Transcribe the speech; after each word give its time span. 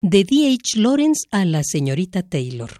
De 0.00 0.22
D. 0.22 0.46
H. 0.54 0.78
Lawrence 0.78 1.26
a 1.32 1.44
la 1.44 1.64
señorita 1.64 2.22
Taylor. 2.22 2.70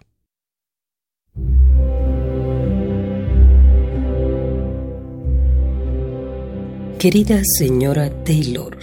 Querida 7.00 7.42
señora 7.58 8.08
Taylor. 8.22 8.78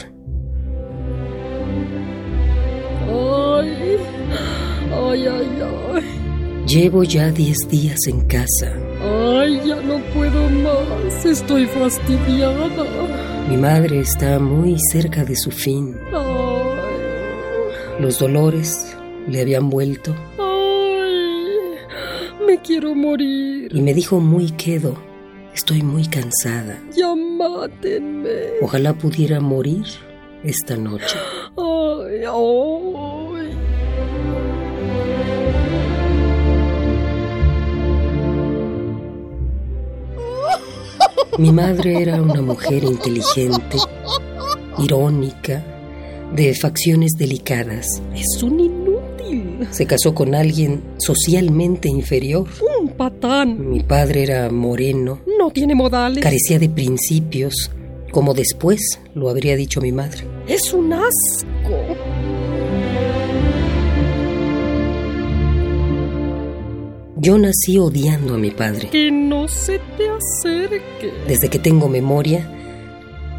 Ay, 3.07 3.97
ay, 4.91 5.27
ay, 5.27 5.61
ay. 5.93 6.03
Llevo 6.67 7.05
ya 7.05 7.31
diez 7.31 7.57
días 7.69 7.99
en 8.07 8.27
casa. 8.27 8.73
Ay, 9.01 9.61
ya 9.65 9.77
no 9.81 9.97
puedo 10.13 10.49
más. 10.49 11.25
Estoy 11.25 11.67
fastidiada. 11.67 12.67
Mi 13.49 13.55
madre 13.55 14.01
está 14.01 14.39
muy 14.39 14.75
cerca 14.91 15.23
de 15.23 15.37
su 15.37 15.51
fin. 15.51 15.95
Los 17.99 18.19
dolores 18.19 18.95
le 19.27 19.41
habían 19.41 19.69
vuelto 19.69 20.13
ay. 20.37 21.75
Me 22.45 22.61
quiero 22.61 22.93
morir. 22.93 23.71
y 23.73 23.81
me 23.81 23.93
dijo 23.93 24.19
muy 24.19 24.51
quedo. 24.51 24.95
Estoy 25.53 25.81
muy 25.81 26.05
cansada. 26.07 26.81
Ya 26.95 27.15
mátenme. 27.15 28.29
Ojalá 28.61 28.93
pudiera 28.93 29.39
morir 29.39 29.85
esta 30.43 30.75
noche. 30.75 31.17
Ay, 31.57 32.23
ay. 32.25 33.55
Mi 41.37 41.51
madre 41.51 42.01
era 42.01 42.21
una 42.21 42.41
mujer 42.41 42.83
inteligente, 42.83 43.77
irónica, 44.77 45.63
de 46.33 46.53
facciones 46.53 47.11
delicadas. 47.17 48.01
Es 48.15 48.41
un 48.43 48.59
inútil. 48.59 49.67
Se 49.71 49.85
casó 49.85 50.13
con 50.13 50.35
alguien 50.35 50.81
socialmente 50.97 51.87
inferior. 51.89 52.47
Un 52.79 52.89
patán. 52.89 53.69
Mi 53.69 53.81
padre 53.81 54.23
era 54.23 54.49
moreno, 54.51 55.19
No 55.39 55.49
tiene 55.51 55.75
modales. 55.75 56.23
carecía 56.23 56.59
de 56.59 56.69
principios, 56.69 57.71
como 58.11 58.33
después 58.33 58.79
lo 59.13 59.29
habría 59.29 59.55
dicho 59.55 59.81
mi 59.81 59.91
madre. 59.91 60.25
Es 60.47 60.73
un 60.73 60.93
asco. 60.93 61.95
Yo 67.17 67.37
nací 67.37 67.77
odiando 67.79 68.35
a 68.35 68.37
mi 68.37 68.51
padre. 68.51 68.89
Que 68.89 69.09
no 69.11 69.47
se 69.47 69.79
te 69.97 70.09
acerque. 70.09 71.11
Desde 71.27 71.49
que 71.49 71.59
tengo 71.59 71.87
memoria, 71.87 72.47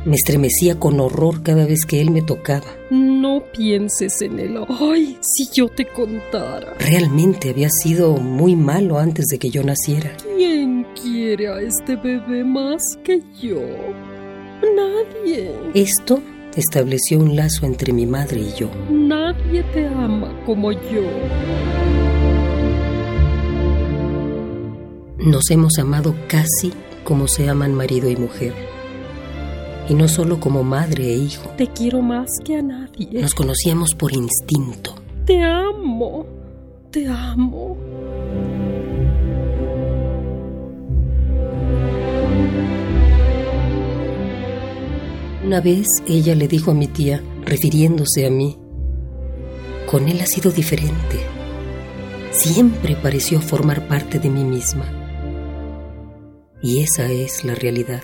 me 0.06 0.14
estremecía 0.14 0.78
con 0.78 1.00
horror 1.00 1.42
cada 1.42 1.66
vez 1.66 1.84
que 1.84 2.00
él 2.00 2.10
me 2.10 2.22
tocaba. 2.22 2.66
No 2.90 3.42
pienses 3.52 4.22
en 4.22 4.38
él. 4.38 4.56
Ay, 4.80 5.18
si 5.20 5.48
yo 5.52 5.68
te 5.68 5.84
contara. 5.84 6.74
Realmente 6.78 7.50
había 7.50 7.68
sido 7.68 8.16
muy 8.16 8.54
malo 8.54 8.98
antes 8.98 9.26
de 9.26 9.38
que 9.38 9.50
yo 9.50 9.64
naciera. 9.64 10.16
¿Quién 10.36 10.86
quiere 11.00 11.48
a 11.48 11.60
este 11.60 11.96
bebé 11.96 12.44
más 12.44 12.82
que 13.02 13.20
yo? 13.42 13.60
Nadie. 14.76 15.52
Esto 15.74 16.22
estableció 16.54 17.18
un 17.18 17.34
lazo 17.34 17.66
entre 17.66 17.92
mi 17.92 18.06
madre 18.06 18.40
y 18.40 18.52
yo. 18.58 18.70
Nadie 18.88 19.64
te 19.74 19.86
ama 19.88 20.32
como 20.46 20.70
yo. 20.70 21.02
Nos 25.18 25.50
hemos 25.50 25.78
amado 25.78 26.14
casi 26.28 26.72
como 27.02 27.26
se 27.26 27.48
aman 27.48 27.74
marido 27.74 28.08
y 28.08 28.16
mujer. 28.16 28.75
Y 29.88 29.94
no 29.94 30.08
solo 30.08 30.40
como 30.40 30.64
madre 30.64 31.12
e 31.12 31.16
hijo. 31.16 31.50
Te 31.56 31.68
quiero 31.68 32.02
más 32.02 32.28
que 32.44 32.56
a 32.56 32.62
nadie. 32.62 33.20
Nos 33.20 33.34
conocíamos 33.34 33.94
por 33.94 34.12
instinto. 34.12 34.94
Te 35.24 35.42
amo. 35.42 36.26
Te 36.90 37.06
amo. 37.06 37.76
Una 45.44 45.60
vez 45.60 45.86
ella 46.08 46.34
le 46.34 46.48
dijo 46.48 46.72
a 46.72 46.74
mi 46.74 46.88
tía, 46.88 47.22
refiriéndose 47.44 48.26
a 48.26 48.30
mí, 48.30 48.58
con 49.86 50.08
él 50.08 50.20
ha 50.20 50.26
sido 50.26 50.50
diferente. 50.50 51.20
Siempre 52.32 52.96
pareció 52.96 53.40
formar 53.40 53.86
parte 53.86 54.18
de 54.18 54.28
mí 54.28 54.42
misma. 54.42 54.84
Y 56.60 56.82
esa 56.82 57.06
es 57.12 57.44
la 57.44 57.54
realidad. 57.54 58.02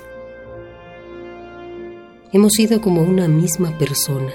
Hemos 2.34 2.54
sido 2.54 2.80
como 2.80 3.02
una 3.02 3.28
misma 3.28 3.76
persona, 3.76 4.32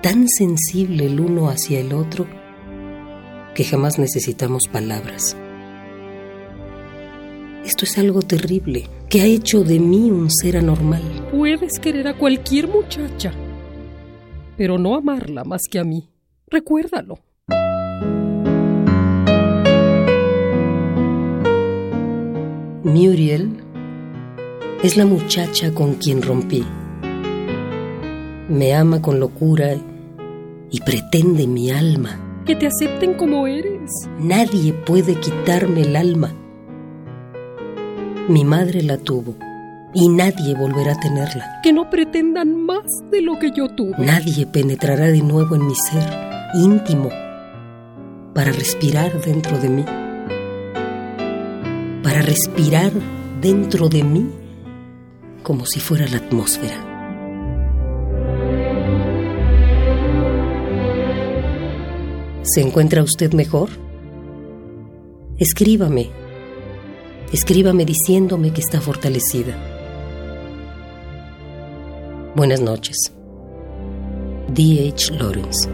tan 0.00 0.26
sensible 0.26 1.04
el 1.04 1.20
uno 1.20 1.50
hacia 1.50 1.78
el 1.78 1.92
otro 1.92 2.26
que 3.54 3.64
jamás 3.64 3.98
necesitamos 3.98 4.62
palabras. 4.72 5.36
Esto 7.66 7.84
es 7.84 7.98
algo 7.98 8.22
terrible, 8.22 8.88
que 9.10 9.20
ha 9.20 9.26
hecho 9.26 9.62
de 9.62 9.78
mí 9.78 10.10
un 10.10 10.30
ser 10.30 10.56
anormal. 10.56 11.02
Puedes 11.30 11.78
querer 11.78 12.08
a 12.08 12.16
cualquier 12.16 12.68
muchacha, 12.68 13.30
pero 14.56 14.78
no 14.78 14.94
amarla 14.94 15.44
más 15.44 15.64
que 15.70 15.78
a 15.78 15.84
mí. 15.84 16.08
Recuérdalo. 16.46 17.18
Muriel 22.84 23.63
es 24.84 24.98
la 24.98 25.06
muchacha 25.06 25.72
con 25.72 25.94
quien 25.94 26.20
rompí. 26.20 26.62
Me 28.50 28.74
ama 28.74 29.00
con 29.00 29.18
locura 29.18 29.76
y 30.70 30.80
pretende 30.82 31.46
mi 31.46 31.70
alma. 31.70 32.42
Que 32.44 32.54
te 32.54 32.66
acepten 32.66 33.14
como 33.14 33.46
eres. 33.46 33.90
Nadie 34.18 34.74
puede 34.74 35.14
quitarme 35.14 35.80
el 35.80 35.96
alma. 35.96 36.34
Mi 38.28 38.44
madre 38.44 38.82
la 38.82 38.98
tuvo 38.98 39.36
y 39.94 40.10
nadie 40.10 40.54
volverá 40.54 40.92
a 40.92 41.00
tenerla. 41.00 41.60
Que 41.62 41.72
no 41.72 41.88
pretendan 41.88 42.66
más 42.66 42.84
de 43.10 43.22
lo 43.22 43.38
que 43.38 43.52
yo 43.52 43.70
tuve. 43.70 43.96
Nadie 43.96 44.44
penetrará 44.44 45.06
de 45.06 45.22
nuevo 45.22 45.54
en 45.54 45.66
mi 45.66 45.74
ser 45.76 46.04
íntimo 46.56 47.08
para 48.34 48.52
respirar 48.52 49.18
dentro 49.22 49.58
de 49.58 49.68
mí. 49.70 49.84
Para 52.02 52.20
respirar 52.20 52.92
dentro 53.40 53.88
de 53.88 54.04
mí 54.04 54.43
como 55.44 55.66
si 55.66 55.78
fuera 55.78 56.08
la 56.08 56.16
atmósfera. 56.16 56.90
¿Se 62.42 62.60
encuentra 62.60 63.04
usted 63.04 63.32
mejor? 63.32 63.70
Escríbame. 65.38 66.10
Escríbame 67.32 67.84
diciéndome 67.84 68.52
que 68.52 68.60
está 68.60 68.80
fortalecida. 68.80 69.54
Buenas 72.34 72.60
noches. 72.60 73.12
D. 74.48 74.92
H. 74.92 75.12
Lawrence. 75.14 75.68